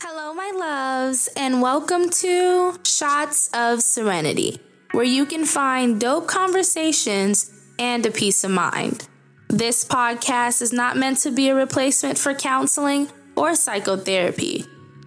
[0.00, 4.60] Hello, my loves, and welcome to Shots of Serenity,
[4.92, 9.08] where you can find dope conversations and a peace of mind.
[9.48, 14.66] This podcast is not meant to be a replacement for counseling or psychotherapy.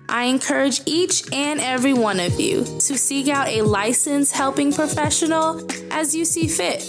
[0.09, 5.69] I encourage each and every one of you to seek out a licensed helping professional
[5.91, 6.79] as you see fit.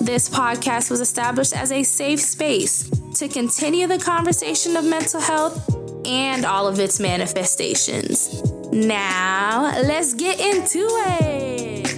[0.00, 5.85] This podcast was established as a safe space to continue the conversation of mental health
[6.06, 8.42] and all of its manifestations.
[8.72, 11.88] Now, let's get into it.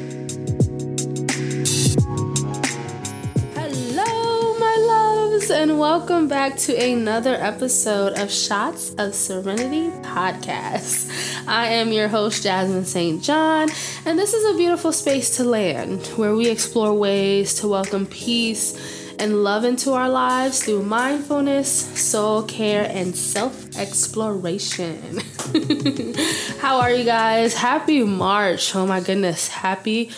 [3.54, 11.44] Hello, my loves, and welcome back to another episode of Shots of Serenity podcast.
[11.46, 13.22] I am your host, Jasmine St.
[13.22, 13.68] John,
[14.06, 19.07] and this is a beautiful space to land where we explore ways to welcome peace
[19.18, 25.18] and love into our lives through mindfulness, soul care, and self exploration.
[26.60, 27.54] How are you guys?
[27.54, 28.74] Happy March.
[28.74, 29.48] Oh my goodness.
[29.48, 30.10] Happy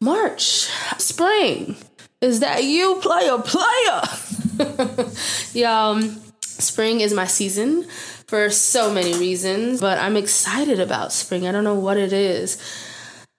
[0.00, 0.68] March.
[0.98, 1.76] Spring.
[2.20, 4.02] Is that you, player, player?
[5.52, 7.86] yeah, um, spring is my season
[8.26, 11.46] for so many reasons, but I'm excited about spring.
[11.46, 12.58] I don't know what it is.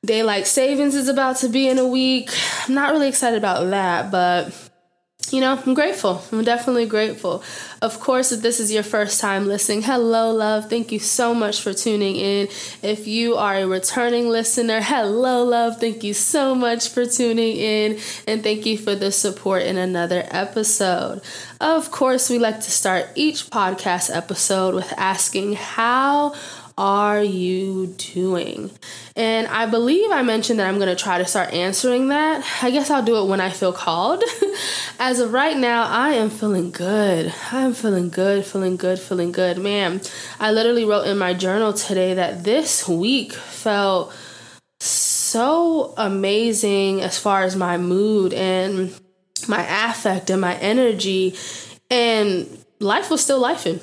[0.06, 2.30] Daylight savings is about to be in a week.
[2.68, 4.65] I'm not really excited about that, but
[5.34, 6.22] you know, I'm grateful.
[6.32, 7.44] I'm definitely grateful.
[7.86, 10.72] Of course, if this is your first time listening, hello, love.
[10.72, 12.48] Thank you so much for tuning in.
[12.82, 15.80] If you are a returning listener, hello, love.
[15.80, 18.00] Thank you so much for tuning in.
[18.28, 21.22] And thank you for the support in another episode.
[21.62, 26.34] Of course, we like to start each podcast episode with asking, How
[26.78, 28.70] are you doing?
[29.16, 32.46] And I believe I mentioned that I'm going to try to start answering that.
[32.62, 34.24] I guess I'll do it when I feel called.
[35.00, 37.34] As of right now, I am feeling good.
[37.52, 39.58] I'm feeling good, feeling good, feeling good.
[39.58, 40.02] Man,
[40.40, 44.14] I literally wrote in my journal today that this week felt
[44.80, 48.94] so amazing as far as my mood and
[49.48, 51.36] my affect and my energy.
[51.90, 52.48] And
[52.80, 53.80] life was still lifing.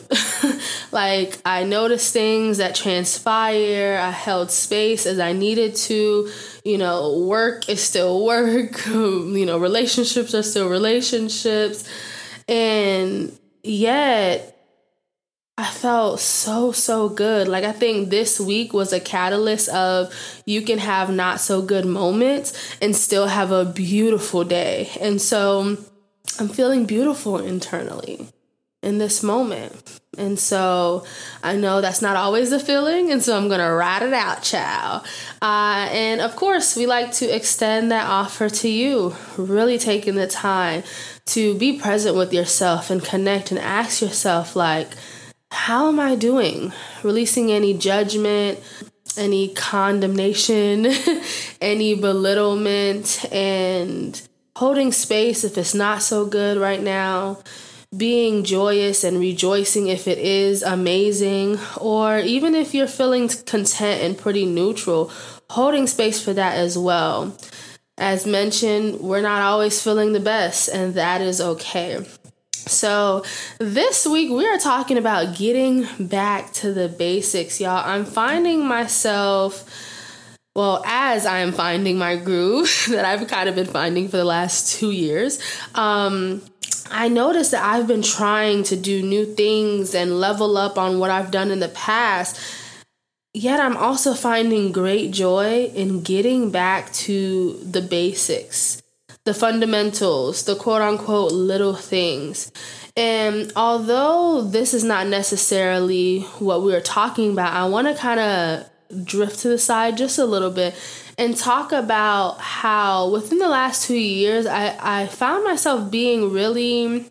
[0.93, 3.99] like I noticed things that transpire.
[3.99, 6.31] I held space as I needed to.
[6.65, 8.87] You know, work is still work.
[8.87, 11.89] you know, relationships are still relationships.
[12.49, 14.53] And yet
[15.59, 17.47] I felt so, so good.
[17.47, 20.15] Like, I think this week was a catalyst of
[20.47, 24.91] you can have not so good moments and still have a beautiful day.
[25.01, 25.77] And so
[26.39, 28.29] I'm feeling beautiful internally
[28.83, 30.01] in this moment.
[30.19, 31.07] And so
[31.43, 35.07] I know that's not always the feeling, and so I'm gonna ride it out, child.
[35.41, 40.27] Uh, and of course, we like to extend that offer to you, really taking the
[40.27, 40.83] time
[41.27, 44.89] to be present with yourself and connect and ask yourself, like,
[45.51, 46.73] how am I doing?
[47.03, 48.59] Releasing any judgment,
[49.17, 50.89] any condemnation,
[51.61, 54.21] any belittlement, and
[54.57, 57.39] holding space if it's not so good right now
[57.97, 64.17] being joyous and rejoicing if it is amazing, or even if you're feeling content and
[64.17, 65.11] pretty neutral,
[65.51, 67.37] holding space for that as well.
[67.99, 72.05] As mentioned, we're not always feeling the best, and that is okay.
[72.67, 73.25] So,
[73.59, 77.85] this week we are talking about getting back to the basics, y'all.
[77.85, 79.69] I'm finding myself,
[80.55, 84.25] well, as I am finding my groove that I've kind of been finding for the
[84.25, 85.41] last two years,
[85.75, 86.41] um,
[86.93, 91.11] I noticed that I've been trying to do new things and level up on what
[91.11, 92.39] I've done in the past.
[93.35, 98.83] Yet I'm also finding great joy in getting back to the basics,
[99.25, 102.53] the fundamentals, the quote unquote little things.
[102.95, 108.21] And although this is not necessarily what we are talking about, I want to kind
[108.21, 110.75] of drift to the side just a little bit
[111.19, 117.07] and talk about how within the last two years, I, I found myself being really,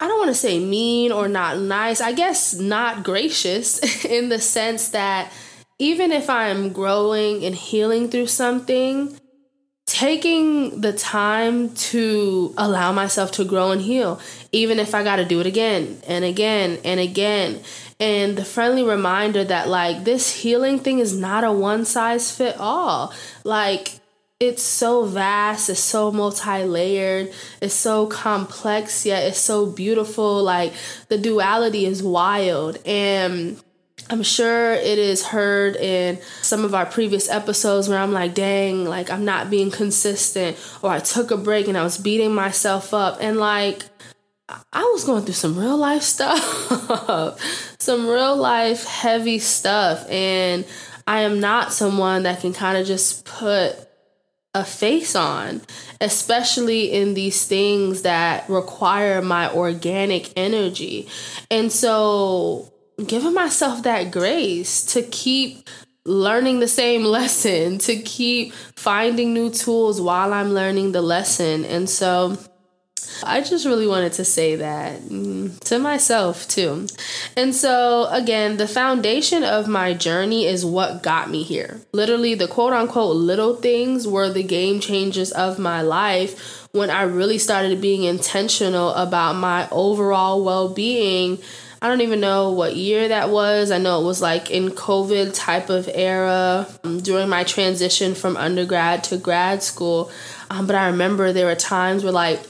[0.00, 4.40] I don't want to say mean or not nice, I guess not gracious in the
[4.40, 5.32] sense that
[5.78, 9.19] even if I'm growing and healing through something,
[10.00, 14.18] taking the time to allow myself to grow and heal,
[14.50, 17.60] even if I got to do it again and again and again.
[18.00, 22.56] And the friendly reminder that like this healing thing is not a one size fit
[22.58, 23.12] all
[23.44, 24.00] like
[24.40, 27.30] it's so vast it's so multi-layered
[27.60, 30.42] it's so complex yet it's so beautiful.
[30.42, 30.72] Like
[31.08, 32.78] the duality is wild.
[32.86, 33.62] And
[34.10, 38.84] I'm sure it is heard in some of our previous episodes where I'm like, dang,
[38.84, 42.92] like I'm not being consistent, or I took a break and I was beating myself
[42.92, 43.18] up.
[43.20, 43.84] And like,
[44.72, 47.38] I was going through some real life stuff,
[47.78, 50.04] some real life heavy stuff.
[50.10, 50.64] And
[51.06, 53.76] I am not someone that can kind of just put
[54.54, 55.60] a face on,
[56.00, 61.06] especially in these things that require my organic energy.
[61.48, 62.72] And so,
[63.04, 65.68] giving myself that grace to keep
[66.04, 71.64] learning the same lesson, to keep finding new tools while I'm learning the lesson.
[71.64, 72.36] And so,
[73.22, 76.86] I just really wanted to say that mm, to myself too.
[77.36, 81.80] And so, again, the foundation of my journey is what got me here.
[81.92, 87.02] Literally, the quote unquote little things were the game changers of my life when I
[87.02, 91.38] really started being intentional about my overall well being.
[91.82, 93.70] I don't even know what year that was.
[93.70, 98.36] I know it was like in COVID type of era um, during my transition from
[98.36, 100.10] undergrad to grad school.
[100.50, 102.40] Um, but I remember there were times where like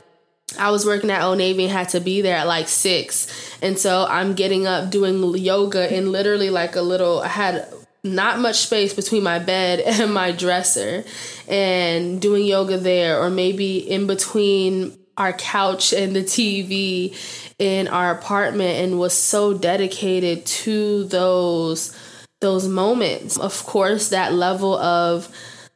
[0.59, 3.29] I was working at Old Navy and had to be there at like six.
[3.63, 7.73] And so I'm getting up doing yoga in literally like a little, I had
[8.03, 11.05] not much space between my bed and my dresser
[11.47, 17.15] and doing yoga there, or maybe in between our couch and the TV
[17.59, 21.95] in our apartment and was so dedicated to those
[22.41, 23.39] those moments.
[23.39, 25.29] Of course, that level of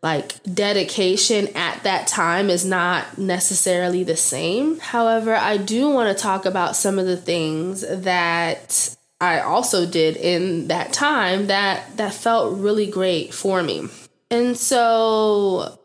[0.03, 4.79] like dedication at that time is not necessarily the same.
[4.79, 10.17] However, I do want to talk about some of the things that I also did
[10.17, 13.89] in that time that that felt really great for me.
[14.31, 15.79] And so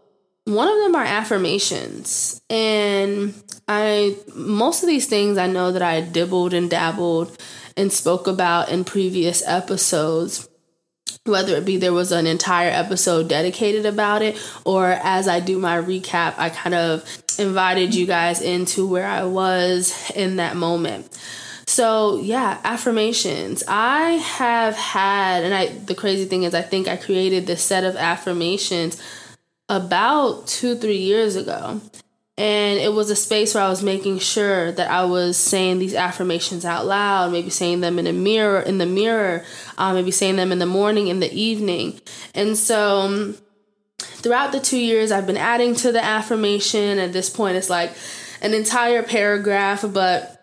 [0.49, 2.41] one of them are affirmations.
[2.49, 3.33] And
[3.67, 7.37] I most of these things I know that I dibbled and dabbled
[7.77, 10.49] and spoke about in previous episodes
[11.25, 15.59] whether it be there was an entire episode dedicated about it or as I do
[15.59, 17.03] my recap, I kind of
[17.37, 21.15] invited you guys into where I was in that moment.
[21.67, 23.63] So, yeah, affirmations.
[23.67, 27.83] I have had and I the crazy thing is I think I created this set
[27.83, 28.99] of affirmations
[29.69, 31.79] about 2-3 years ago
[32.39, 35.93] and it was a space where I was making sure that I was saying these
[35.93, 39.43] affirmations out loud, maybe saying them in a mirror, in the mirror,
[39.77, 41.99] uh, maybe saying them in the morning, in the evening.
[42.33, 43.37] And so um,
[43.99, 46.97] throughout the two years, I've been adding to the affirmation.
[46.97, 47.91] At this point, it's like
[48.41, 50.39] an entire paragraph, but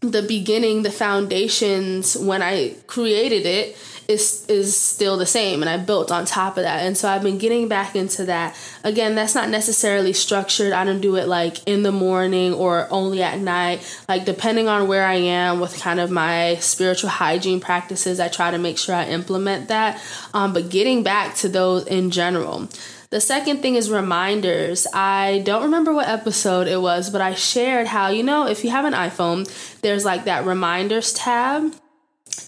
[0.00, 3.76] the beginning, the foundations, when I created it,
[4.08, 6.84] is is still the same and I built on top of that.
[6.84, 8.56] And so I've been getting back into that.
[8.82, 10.72] Again, that's not necessarily structured.
[10.72, 13.82] I don't do it like in the morning or only at night.
[14.08, 18.50] Like depending on where I am with kind of my spiritual hygiene practices, I try
[18.50, 20.02] to make sure I implement that.
[20.32, 22.68] Um, but getting back to those in general.
[23.14, 24.88] The second thing is reminders.
[24.92, 28.70] I don't remember what episode it was, but I shared how, you know, if you
[28.70, 29.48] have an iPhone,
[29.82, 31.72] there's like that reminders tab.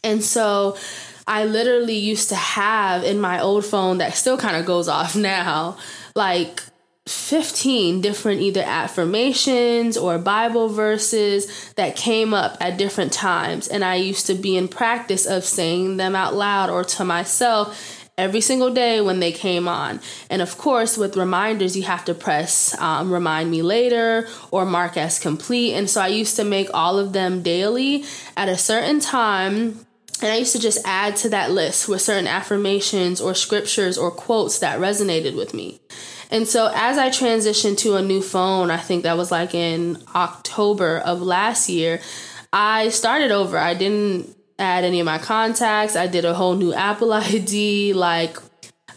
[0.03, 0.77] And so
[1.27, 5.17] I literally used to have in my old phone that still kind of goes off
[5.17, 5.77] now,
[6.15, 6.63] like
[7.07, 13.69] 15 different either affirmations or Bible verses that came up at different times.
[13.69, 18.07] And I used to be in practice of saying them out loud or to myself
[18.19, 20.01] every single day when they came on.
[20.31, 24.97] And of course, with reminders, you have to press um, remind me later or mark
[24.97, 25.75] as complete.
[25.75, 28.05] And so I used to make all of them daily
[28.37, 29.86] at a certain time
[30.23, 34.11] and I used to just add to that list with certain affirmations or scriptures or
[34.11, 35.81] quotes that resonated with me.
[36.31, 40.03] And so as I transitioned to a new phone, I think that was like in
[40.15, 42.01] October of last year,
[42.53, 43.59] I started over.
[43.59, 45.97] I didn't add any of my contacts.
[45.97, 47.93] I did a whole new Apple ID.
[47.93, 48.39] Like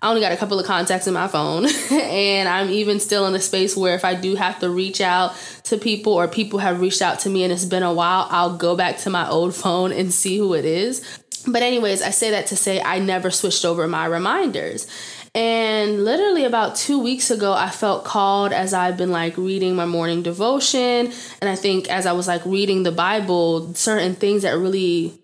[0.02, 1.66] I only got a couple of contacts in my phone.
[1.92, 5.36] and I'm even still in a space where if I do have to reach out
[5.64, 8.58] to people or people have reached out to me and it's been a while, I'll
[8.58, 11.22] go back to my old phone and see who it is.
[11.48, 14.88] But, anyways, I say that to say I never switched over my reminders.
[15.36, 19.86] And literally about two weeks ago, I felt called as I've been like reading my
[19.86, 21.12] morning devotion.
[21.40, 25.19] And I think as I was like reading the Bible, certain things that really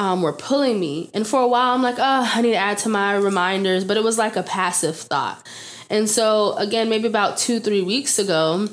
[0.00, 1.10] um, were pulling me.
[1.12, 3.98] And for a while, I'm like, oh, I need to add to my reminders, but
[3.98, 5.46] it was like a passive thought.
[5.90, 8.66] And so, again, maybe about two, three weeks ago,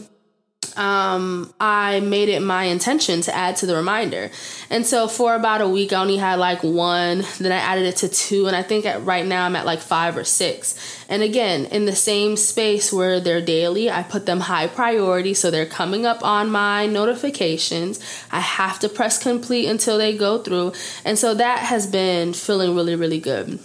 [0.77, 4.31] um, I made it my intention to add to the reminder.
[4.69, 7.23] And so for about a week, I only had like one.
[7.39, 8.47] Then I added it to two.
[8.47, 11.05] And I think at, right now I'm at like five or six.
[11.09, 15.33] And again, in the same space where they're daily, I put them high priority.
[15.33, 17.99] So they're coming up on my notifications.
[18.31, 20.73] I have to press complete until they go through.
[21.03, 23.59] And so that has been feeling really, really good.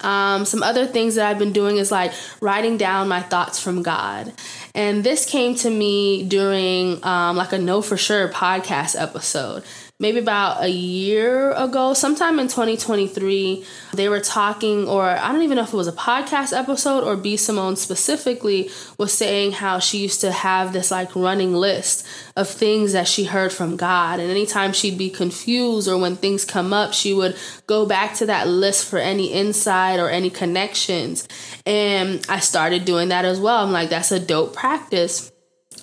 [0.00, 3.82] Um, some other things that I've been doing is like writing down my thoughts from
[3.82, 4.32] God.
[4.74, 9.64] And this came to me during um, like a Know for Sure podcast episode
[10.00, 13.64] maybe about a year ago, sometime in 2023,
[13.94, 17.16] they were talking, or I don't even know if it was a podcast episode or
[17.16, 17.36] B.
[17.36, 22.92] Simone specifically was saying how she used to have this like running list of things
[22.92, 24.20] that she heard from God.
[24.20, 27.36] And anytime she'd be confused or when things come up, she would
[27.66, 31.26] go back to that list for any insight or any connections.
[31.66, 33.64] And I started doing that as well.
[33.64, 35.32] I'm like, that's a dope practice.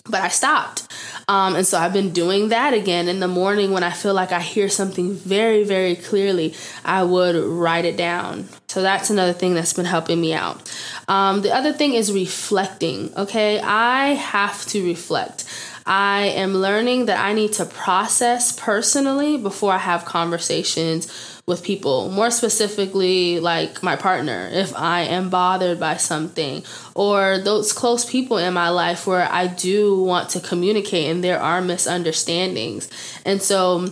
[0.08, 0.88] But I stopped.
[1.28, 4.32] Um, and so I've been doing that again in the morning when I feel like
[4.32, 8.48] I hear something very, very clearly, I would write it down.
[8.68, 10.72] So that's another thing that's been helping me out.
[11.08, 13.12] Um, the other thing is reflecting.
[13.18, 15.46] Okay, I have to reflect.
[15.88, 22.10] I am learning that I need to process personally before I have conversations with people,
[22.10, 26.64] more specifically, like my partner, if I am bothered by something,
[26.96, 31.40] or those close people in my life where I do want to communicate and there
[31.40, 32.90] are misunderstandings.
[33.25, 33.92] And so,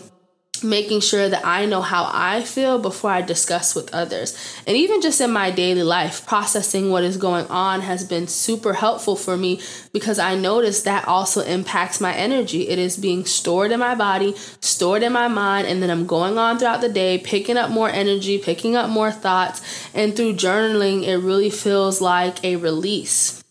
[0.63, 4.37] making sure that I know how I feel before I discuss with others.
[4.65, 8.73] And even just in my daily life, processing what is going on has been super
[8.73, 9.59] helpful for me
[9.91, 12.69] because I notice that also impacts my energy.
[12.69, 16.37] It is being stored in my body, stored in my mind, and then I'm going
[16.37, 19.61] on throughout the day, picking up more energy, picking up more thoughts.
[19.93, 23.43] And through journaling, it really feels like a release.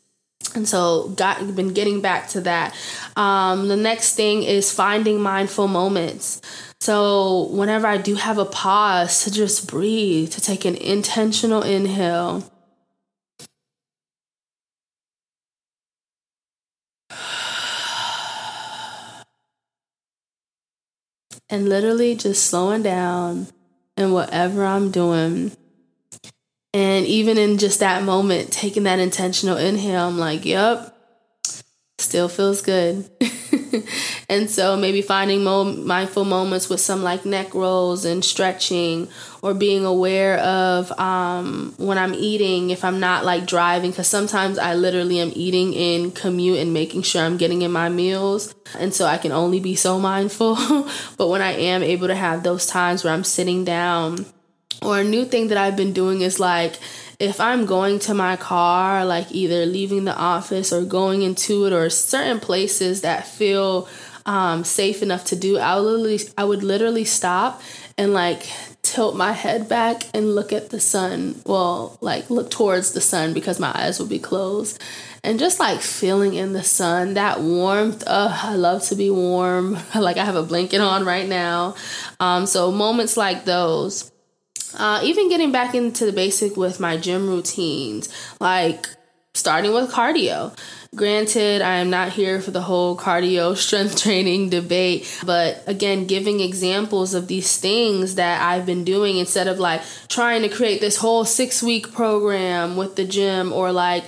[0.54, 2.74] And so, got been getting back to that.
[3.16, 6.42] Um, the next thing is finding mindful moments.
[6.82, 12.42] So, whenever I do have a pause to just breathe, to take an intentional inhale,
[21.48, 23.46] and literally just slowing down
[23.96, 25.52] and whatever I'm doing.
[26.74, 30.96] And even in just that moment, taking that intentional inhale, I'm like, yep,
[31.98, 33.08] still feels good.
[34.28, 39.08] and so maybe finding mo- mindful moments with some like neck rolls and stretching
[39.42, 44.58] or being aware of um, when I'm eating, if I'm not like driving, because sometimes
[44.58, 48.54] I literally am eating in commute and making sure I'm getting in my meals.
[48.78, 50.54] And so I can only be so mindful.
[51.18, 54.26] but when I am able to have those times where I'm sitting down,
[54.80, 56.78] or a new thing that I've been doing is like,
[57.22, 61.72] if I'm going to my car, like either leaving the office or going into it,
[61.72, 63.88] or certain places that feel
[64.26, 67.62] um, safe enough to do, I would literally, I would literally stop
[67.96, 68.48] and like
[68.82, 71.40] tilt my head back and look at the sun.
[71.46, 74.82] Well, like look towards the sun because my eyes will be closed.
[75.22, 78.02] And just like feeling in the sun, that warmth.
[78.04, 79.78] Uh, I love to be warm.
[79.94, 81.76] like I have a blanket on right now.
[82.18, 84.11] Um, so moments like those
[84.78, 88.08] uh, even getting back into the basic with my gym routines,
[88.40, 88.86] like
[89.34, 90.56] starting with cardio.
[90.94, 96.40] Granted, I am not here for the whole cardio strength training debate, but again, giving
[96.40, 100.96] examples of these things that I've been doing instead of like trying to create this
[100.96, 104.04] whole six week program with the gym or like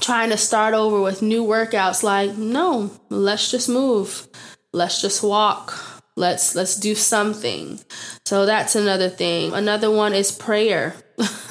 [0.00, 2.02] trying to start over with new workouts.
[2.02, 4.28] Like, no, let's just move,
[4.72, 5.89] let's just walk
[6.20, 7.80] let's let's do something.
[8.26, 9.52] So that's another thing.
[9.52, 10.94] Another one is prayer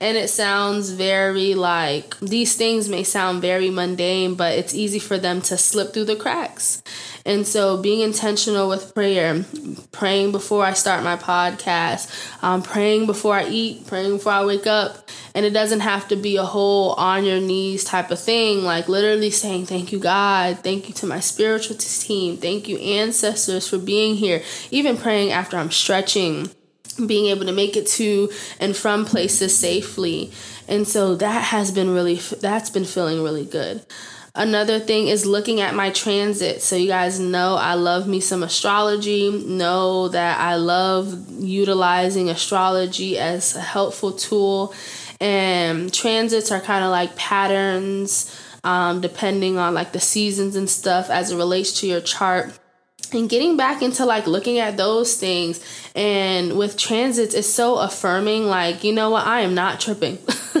[0.00, 5.18] and it sounds very like these things may sound very mundane but it's easy for
[5.18, 6.82] them to slip through the cracks
[7.26, 9.44] and so being intentional with prayer,
[9.92, 12.10] praying before I start my podcast,
[12.42, 15.08] um, praying before I eat, praying before I wake up.
[15.34, 18.88] And it doesn't have to be a whole on your knees type of thing, like
[18.88, 20.58] literally saying, Thank you, God.
[20.60, 22.36] Thank you to my spiritual team.
[22.36, 24.42] Thank you, ancestors, for being here.
[24.70, 26.50] Even praying after I'm stretching
[26.92, 30.32] being able to make it to and from places safely.
[30.68, 33.84] And so that has been really, that's been feeling really good.
[34.34, 36.62] Another thing is looking at my transit.
[36.62, 39.30] So, you guys know I love me some astrology.
[39.30, 44.72] Know that I love utilizing astrology as a helpful tool.
[45.20, 51.10] And transits are kind of like patterns, um, depending on like the seasons and stuff
[51.10, 52.56] as it relates to your chart
[53.14, 55.60] and getting back into like looking at those things
[55.94, 60.18] and with transits it's so affirming like you know what i am not tripping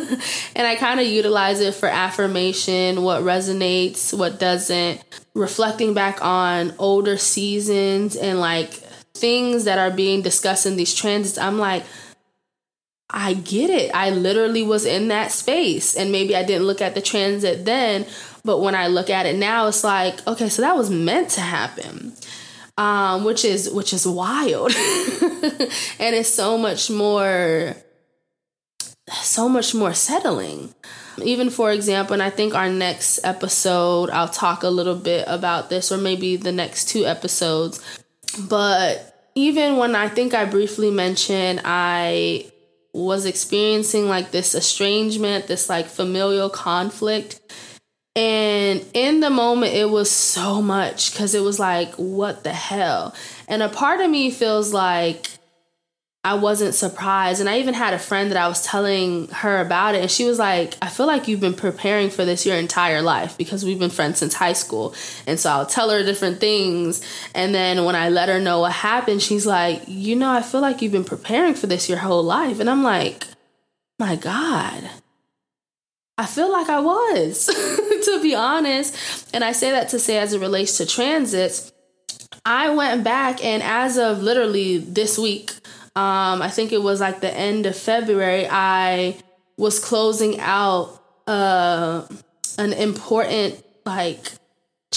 [0.56, 5.02] and i kind of utilize it for affirmation what resonates what doesn't
[5.34, 8.70] reflecting back on older seasons and like
[9.14, 11.84] things that are being discussed in these transits i'm like
[13.12, 13.90] I get it.
[13.92, 15.96] I literally was in that space.
[15.96, 18.06] And maybe I didn't look at the transit then,
[18.44, 21.40] but when I look at it now, it's like, okay, so that was meant to
[21.40, 22.14] happen
[22.80, 27.76] um, which is which is wild, and it's so much more
[29.10, 30.74] so much more settling.
[31.22, 35.68] Even for example, and I think our next episode, I'll talk a little bit about
[35.68, 37.84] this, or maybe the next two episodes.
[38.48, 42.50] But even when I think I briefly mentioned I
[42.94, 47.40] was experiencing like this estrangement, this like familial conflict.
[48.16, 53.14] And in the moment, it was so much because it was like, what the hell?
[53.46, 55.28] And a part of me feels like
[56.22, 57.40] I wasn't surprised.
[57.40, 60.02] And I even had a friend that I was telling her about it.
[60.02, 63.38] And she was like, I feel like you've been preparing for this your entire life
[63.38, 64.94] because we've been friends since high school.
[65.26, 67.02] And so I'll tell her different things.
[67.34, 70.60] And then when I let her know what happened, she's like, You know, I feel
[70.60, 72.60] like you've been preparing for this your whole life.
[72.60, 73.26] And I'm like,
[73.98, 74.90] My God.
[76.18, 77.48] I feel like I was,
[78.04, 79.30] to be honest.
[79.34, 81.72] And I say that to say, as it relates to transits,
[82.44, 85.52] I went back and as of literally this week,
[85.96, 89.16] um, I think it was like the end of February, I
[89.56, 92.06] was closing out uh,
[92.58, 94.32] an important like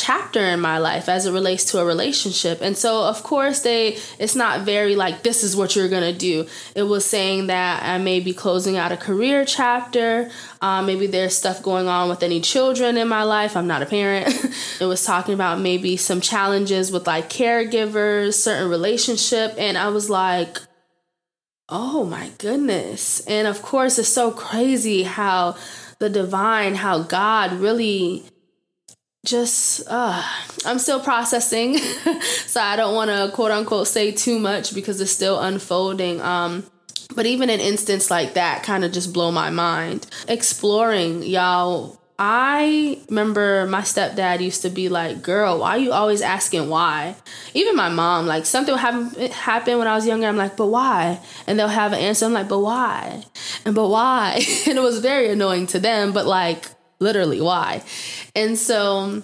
[0.04, 2.60] chapter in my life as it relates to a relationship.
[2.62, 6.46] And so of course they it's not very like this is what you're to do.
[6.76, 10.30] It was saying that I may be closing out a career chapter.
[10.62, 13.56] Um, maybe there's stuff going on with any children in my life.
[13.56, 14.28] I'm not a parent.
[14.82, 20.10] it was talking about maybe some challenges with like caregivers, certain relationship and I was
[20.10, 20.60] like
[21.70, 23.26] Oh my goodness.
[23.26, 25.56] And of course, it's so crazy how
[26.00, 28.26] the divine, how God really
[29.26, 30.22] just uh
[30.66, 31.78] I'm still processing.
[32.46, 36.22] so I don't want to quote unquote say too much because it's still unfolding.
[36.22, 36.66] Um
[37.16, 40.08] but even an instance like that kind of just blow my mind.
[40.28, 46.22] Exploring, y'all, I remember my stepdad used to be like, "Girl, why are you always
[46.22, 47.16] asking why?"
[47.54, 50.28] Even my mom, like something would happen happen when I was younger.
[50.28, 52.26] I'm like, "But why?" And they'll have an answer.
[52.26, 53.24] I'm like, "But why?"
[53.66, 54.44] And but why?
[54.68, 56.14] and it was very annoying to them.
[56.14, 56.66] But like,
[57.04, 57.84] literally, why?
[58.36, 59.22] And so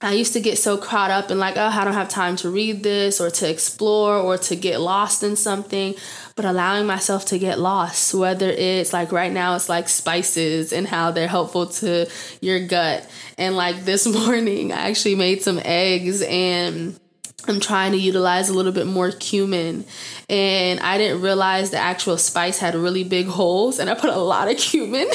[0.00, 2.50] I used to get so caught up in like, oh, I don't have time to
[2.50, 5.94] read this or to explore or to get lost in something
[6.36, 10.86] but allowing myself to get lost, whether it's like right now, it's like spices and
[10.86, 12.06] how they're helpful to
[12.42, 13.08] your gut.
[13.38, 17.00] And like this morning, I actually made some eggs and
[17.48, 19.84] I'm trying to utilize a little bit more cumin.
[20.28, 23.78] And I didn't realize the actual spice had really big holes.
[23.78, 25.08] And I put a lot of cumin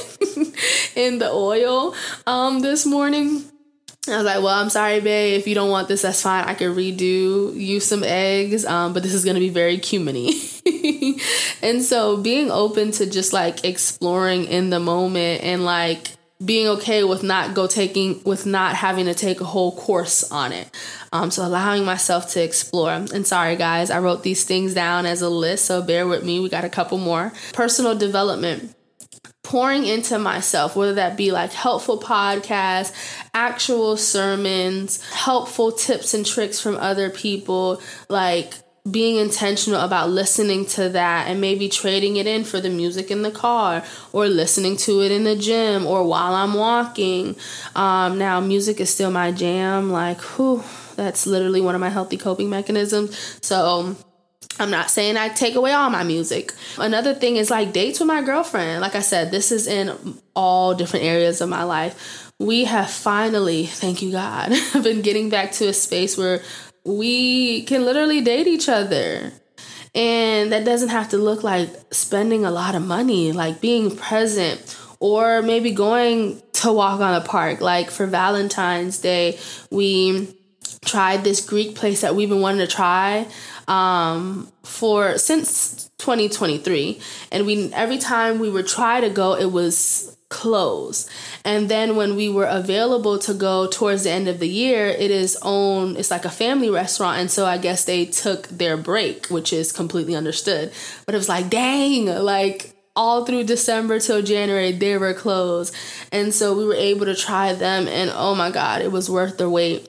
[0.95, 3.43] in the oil um, this morning.
[4.07, 5.39] I was like, well, I'm sorry, babe.
[5.39, 6.45] If you don't want this, that's fine.
[6.45, 10.31] I could redo you some eggs, um, but this is going to be very cuminy.
[11.62, 17.04] and so being open to just like exploring in the moment and like being okay
[17.04, 20.69] with not go taking with not having to take a whole course on it.
[21.12, 22.91] Um, so allowing myself to explore.
[22.91, 26.39] And sorry guys i wrote these things down as a list so bear with me.
[26.39, 27.32] We got a couple more.
[27.54, 28.75] Personal development.
[29.43, 32.93] Pouring into myself, whether that be like helpful podcasts,
[33.34, 38.54] actual sermons, helpful tips and tricks from other people, like
[38.89, 43.22] being intentional about listening to that and maybe trading it in for the music in
[43.22, 47.36] the car or listening to it in the gym or while I'm walking.
[47.76, 49.91] Um, now, music is still my jam.
[49.91, 50.63] Like, whew,
[50.96, 53.38] that's literally one of my healthy coping mechanisms.
[53.44, 53.96] So,
[54.60, 56.54] I'm not saying I take away all my music.
[56.78, 58.82] Another thing is like dates with my girlfriend.
[58.82, 62.32] Like I said, this is in all different areas of my life.
[62.39, 66.41] We have finally, thank you God, been getting back to a space where
[66.86, 69.32] we can literally date each other.
[69.94, 74.78] And that doesn't have to look like spending a lot of money, like being present
[75.02, 77.60] or maybe going to walk on the park.
[77.60, 79.38] Like for Valentine's Day,
[79.70, 80.38] we
[80.86, 83.28] tried this Greek place that we've been wanting to try
[83.67, 87.00] um, for since 2023,
[87.32, 91.08] and we every time we would try to go, it was closed.
[91.46, 95.12] And then when we were available to go towards the end of the year, it
[95.12, 99.28] is own it's like a family restaurant and so I guess they took their break,
[99.28, 100.72] which is completely understood.
[101.06, 105.76] But it was like, dang, like all through December till January they were closed.
[106.12, 109.38] And so we were able to try them and oh my god, it was worth
[109.38, 109.88] the wait.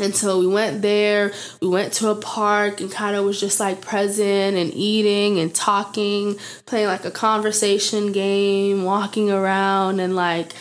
[0.00, 3.60] And so we went there, we went to a park and kind of was just
[3.60, 10.52] like present and eating and talking, playing like a conversation game, walking around and like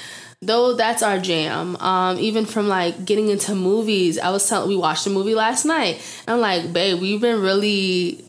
[0.41, 1.75] though that's our jam.
[1.77, 5.65] Um, even from like getting into movies, I was telling we watched a movie last
[5.65, 6.01] night.
[6.27, 8.23] I'm like, babe, we've been really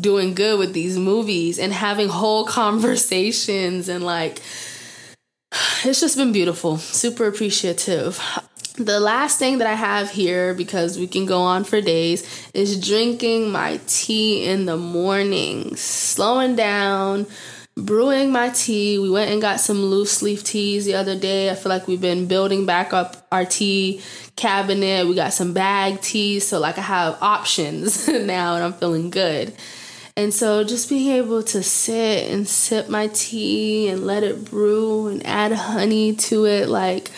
[0.00, 4.40] doing good with these movies and having whole conversations and like
[5.84, 6.78] it's just been beautiful.
[6.78, 8.18] Super appreciative
[8.74, 12.80] the last thing that I have here, because we can go on for days, is
[12.84, 17.26] drinking my tea in the morning, slowing down,
[17.76, 18.98] brewing my tea.
[18.98, 21.50] We went and got some loose leaf teas the other day.
[21.50, 24.02] I feel like we've been building back up our tea
[24.36, 25.06] cabinet.
[25.06, 29.54] We got some bag teas, so like I have options now and I'm feeling good.
[30.16, 35.06] And so just being able to sit and sip my tea and let it brew
[35.06, 37.10] and add honey to it like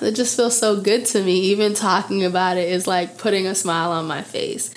[0.06, 1.40] it just feels so good to me.
[1.40, 4.72] Even talking about it is like putting a smile on my face.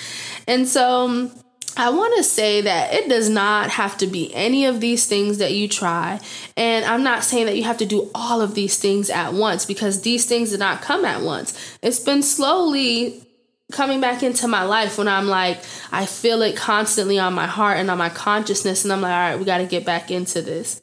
[0.47, 1.31] And so um,
[1.75, 5.39] I want to say that it does not have to be any of these things
[5.39, 6.19] that you try.
[6.55, 9.65] And I'm not saying that you have to do all of these things at once
[9.65, 11.77] because these things did not come at once.
[11.81, 13.23] It's been slowly
[13.71, 17.77] coming back into my life when I'm like, I feel it constantly on my heart
[17.77, 18.83] and on my consciousness.
[18.83, 20.81] And I'm like, all right, we got to get back into this.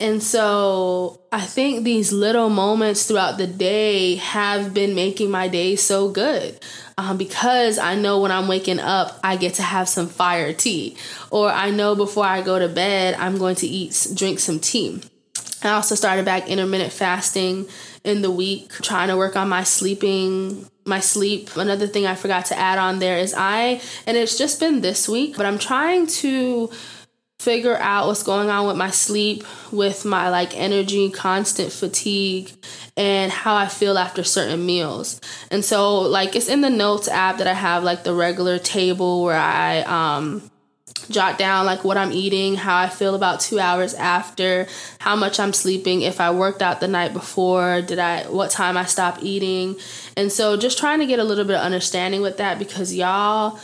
[0.00, 5.76] And so I think these little moments throughout the day have been making my day
[5.76, 6.58] so good
[6.98, 10.96] um, because I know when I'm waking up, I get to have some fire tea,
[11.30, 15.02] or I know before I go to bed, I'm going to eat, drink some tea.
[15.62, 17.66] I also started back intermittent fasting
[18.04, 21.56] in the week, trying to work on my sleeping, my sleep.
[21.56, 25.08] Another thing I forgot to add on there is I, and it's just been this
[25.08, 26.70] week, but I'm trying to
[27.44, 32.50] figure out what's going on with my sleep, with my like energy, constant fatigue,
[32.96, 35.20] and how I feel after certain meals.
[35.50, 39.22] And so like it's in the notes app that I have like the regular table
[39.22, 40.50] where I um
[41.10, 44.66] jot down like what I'm eating, how I feel about 2 hours after,
[44.98, 48.78] how much I'm sleeping, if I worked out the night before, did I what time
[48.78, 49.76] I stopped eating.
[50.16, 53.58] And so just trying to get a little bit of understanding with that because y'all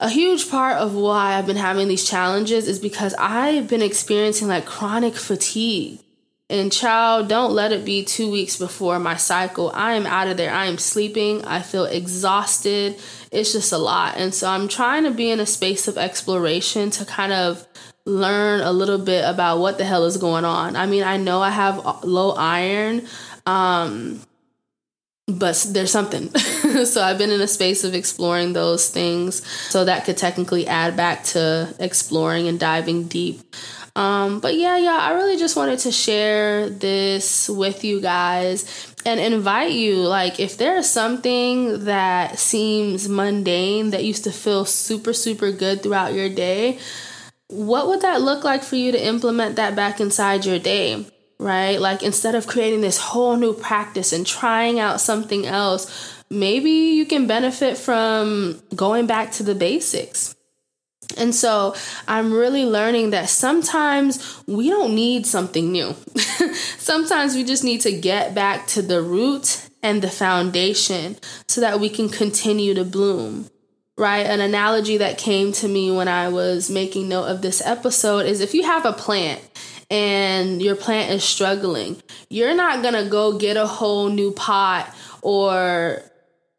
[0.00, 4.48] a huge part of why I've been having these challenges is because I've been experiencing
[4.48, 6.00] like chronic fatigue.
[6.48, 9.70] And child, don't let it be two weeks before my cycle.
[9.72, 10.52] I am out of there.
[10.52, 11.44] I am sleeping.
[11.44, 12.98] I feel exhausted.
[13.30, 14.16] It's just a lot.
[14.16, 17.68] And so I'm trying to be in a space of exploration to kind of
[18.04, 20.74] learn a little bit about what the hell is going on.
[20.74, 23.06] I mean, I know I have low iron.
[23.46, 24.20] Um,
[25.28, 26.30] but there's something.
[26.84, 29.46] so I've been in a space of exploring those things.
[29.70, 33.40] So that could technically add back to exploring and diving deep.
[33.96, 39.18] Um, but yeah, yeah, I really just wanted to share this with you guys and
[39.18, 39.96] invite you.
[39.96, 46.14] Like, if there's something that seems mundane that used to feel super, super good throughout
[46.14, 46.78] your day,
[47.48, 51.04] what would that look like for you to implement that back inside your day?
[51.40, 51.80] right?
[51.80, 57.04] Like instead of creating this whole new practice and trying out something else, maybe you
[57.04, 60.36] can benefit from going back to the basics.
[61.18, 61.74] And so
[62.06, 65.94] I'm really learning that sometimes we don't need something new.
[66.78, 71.16] sometimes we just need to get back to the root and the foundation
[71.48, 73.50] so that we can continue to bloom.
[73.98, 74.24] Right?
[74.24, 78.40] An analogy that came to me when I was making note of this episode is
[78.40, 79.42] if you have a plant
[79.90, 86.02] and your plant is struggling, you're not gonna go get a whole new pot or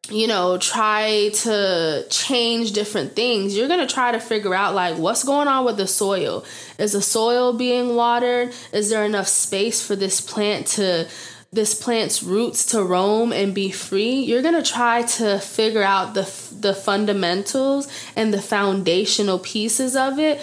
[0.10, 3.56] you know, try to change different things.
[3.56, 6.44] You're going to try to figure out like what's going on with the soil.
[6.78, 8.54] Is the soil being watered?
[8.74, 11.08] Is there enough space for this plant to
[11.54, 14.22] this plant's roots to roam and be free?
[14.22, 16.24] You're going to try to figure out the
[16.60, 20.42] the fundamentals and the foundational pieces of it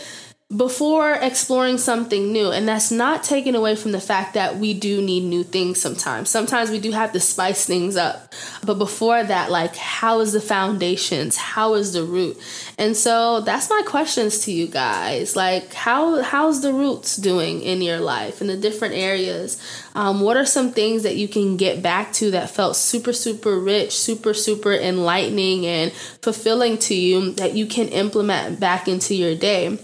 [0.57, 2.51] before exploring something new.
[2.51, 6.31] And that's not taken away from the fact that we do need new things sometimes.
[6.31, 8.33] Sometimes we do have to spice things up.
[8.65, 11.37] But before that, like, how is the foundations?
[11.37, 12.39] How is the root?
[12.79, 15.37] And so that's my questions to you guys.
[15.37, 19.63] Like, how how's the roots doing in your life in the different areas?
[19.95, 23.61] Um, what are some things that you can get back to that felt super, super
[23.61, 29.35] rich, super, super enlightening and fulfilling to you that you can implement back into your
[29.35, 29.79] day?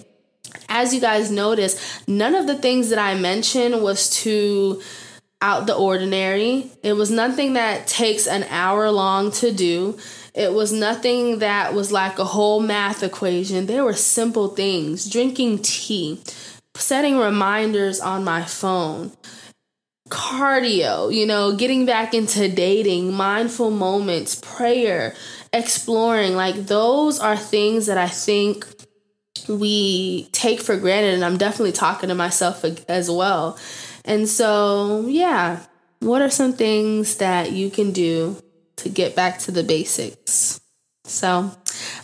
[0.75, 4.83] As you guys notice, none of the things that I mentioned was too
[5.41, 6.71] out the ordinary.
[6.83, 9.97] It was nothing that takes an hour long to do.
[10.35, 13.67] It was nothing that was like a whole math equation.
[13.67, 16.21] There were simple things drinking tea,
[16.75, 19.13] setting reminders on my phone,
[20.09, 25.15] cardio, you know, getting back into dating, mindful moments, prayer,
[25.53, 26.35] exploring.
[26.35, 28.67] Like, those are things that I think
[29.49, 33.59] we take for granted and I'm definitely talking to myself as well.
[34.05, 35.61] And so, yeah,
[36.01, 38.37] what are some things that you can do
[38.77, 40.61] to get back to the basics?
[41.05, 41.51] So,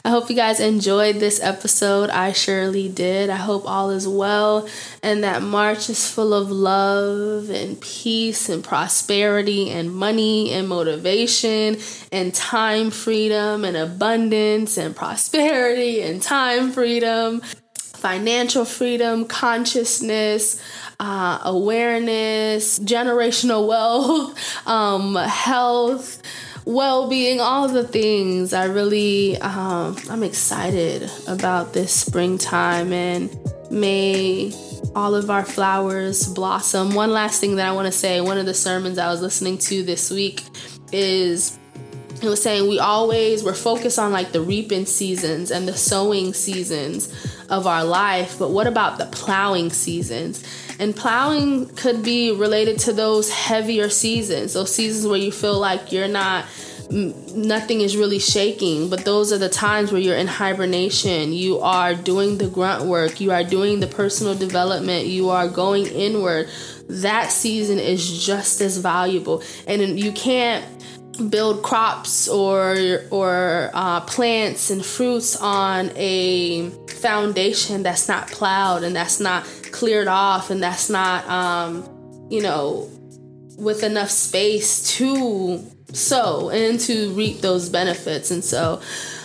[0.04, 2.10] I hope you guys enjoyed this episode.
[2.10, 3.28] I surely did.
[3.28, 4.68] I hope all is well
[5.02, 11.76] and that March is full of love and peace and prosperity and money and motivation
[12.10, 17.42] and time freedom and abundance and prosperity and time freedom
[18.00, 20.60] financial freedom, consciousness,
[20.98, 26.22] uh, awareness, generational wealth, um, health,
[26.72, 28.52] well-being, all the things.
[28.52, 33.36] I really, um, I'm excited about this springtime and
[33.70, 34.52] may
[34.94, 36.94] all of our flowers blossom.
[36.94, 39.58] One last thing that I want to say one of the sermons I was listening
[39.58, 40.42] to this week
[40.92, 41.58] is
[42.22, 46.34] it was saying we always we're focused on like the reaping seasons and the sowing
[46.34, 50.44] seasons of our life but what about the plowing seasons?
[50.78, 55.92] And plowing could be related to those heavier seasons those seasons where you feel like
[55.92, 56.46] you're not
[56.90, 61.32] nothing is really shaking but those are the times where you're in hibernation.
[61.32, 65.86] You are doing the grunt work you are doing the personal development you are going
[65.86, 66.48] inward.
[66.88, 69.42] That season is just as valuable.
[69.68, 70.64] And you can't
[71.28, 78.94] build crops or or uh, plants and fruits on a foundation that's not plowed and
[78.94, 82.88] that's not cleared off and that's not um, you know
[83.58, 88.30] with enough space to sow and to reap those benefits.
[88.30, 88.80] And so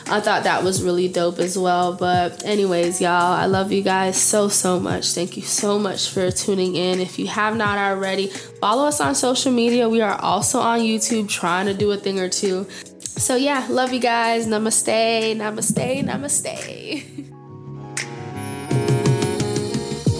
[0.07, 1.93] I thought that was really dope as well.
[1.93, 5.13] But, anyways, y'all, I love you guys so, so much.
[5.13, 6.99] Thank you so much for tuning in.
[6.99, 9.89] If you have not already, follow us on social media.
[9.89, 12.67] We are also on YouTube trying to do a thing or two.
[12.99, 14.45] So, yeah, love you guys.
[14.45, 17.03] Namaste, namaste, namaste.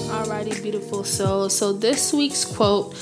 [0.10, 1.50] Alrighty, beautiful soul.
[1.50, 2.96] So, this week's quote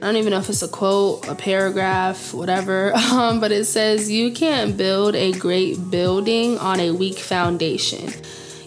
[0.00, 4.08] I don't even know if it's a quote, a paragraph, whatever, um, but it says,
[4.08, 8.12] You can't build a great building on a weak foundation.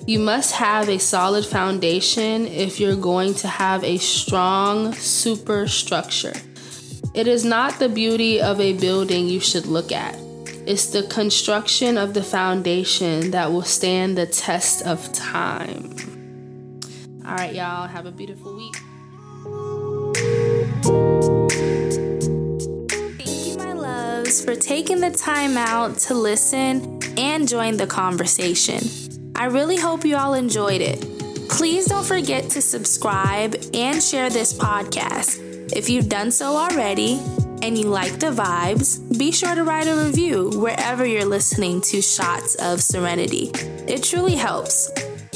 [0.06, 6.34] You must have a solid foundation if you're going to have a strong superstructure.
[7.14, 10.16] It is not the beauty of a building you should look at.
[10.66, 15.96] It's the construction of the foundation that will stand the test of time.
[17.26, 18.76] All right, y'all, have a beautiful week.
[24.32, 28.80] Loves, for taking the time out to listen and join the conversation.
[29.36, 31.00] I really hope you all enjoyed it.
[31.50, 35.40] Please don't forget to subscribe and share this podcast.
[35.76, 37.20] If you've done so already
[37.62, 42.02] and you like the vibes, be sure to write a review wherever you're listening to
[42.02, 43.52] Shots of Serenity.
[43.88, 44.90] It truly helps.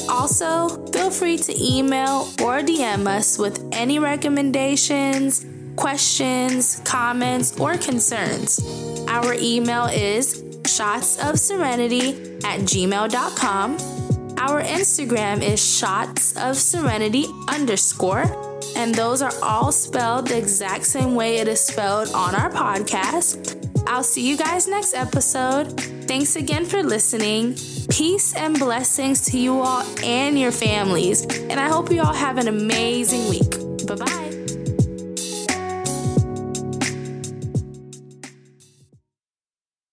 [0.08, 5.44] Also, feel free to email or DM us with any recommendations,
[5.76, 8.60] questions, comments, or concerns.
[9.08, 13.76] Our email is shotsofserenity at gmail.com.
[14.38, 18.24] Our Instagram is shots of serenity underscore,
[18.76, 23.56] and those are all spelled the exact same way it is spelled on our podcast.
[23.86, 25.80] I'll see you guys next episode.
[26.06, 27.54] Thanks again for listening.
[27.88, 31.24] Peace and blessings to you all and your families.
[31.24, 33.86] And I hope you all have an amazing week.
[33.86, 34.25] Bye bye.